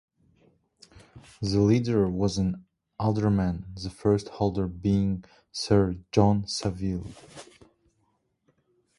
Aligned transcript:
The 1.43 1.59
leader 1.59 2.09
was 2.09 2.39
an 2.39 2.65
alderman, 2.99 3.67
the 3.79 3.91
first 3.91 4.29
holder 4.29 4.65
being 4.67 5.23
Sir 5.51 5.97
John 6.11 6.47
Savile. 6.47 7.05